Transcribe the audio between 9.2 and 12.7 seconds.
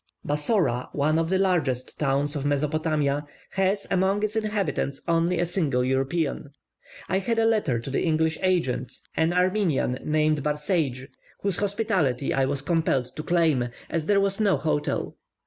Armenian named Barseige, whose hospitality I was